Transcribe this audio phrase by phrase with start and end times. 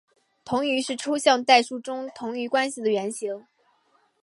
[0.43, 3.45] 同余是抽象代数中的同余关系的原型。